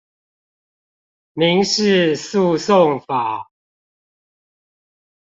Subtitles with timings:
[1.33, 3.51] 民事訴訟法